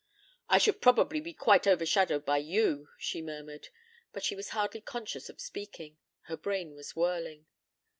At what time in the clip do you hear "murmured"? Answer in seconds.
3.21-3.67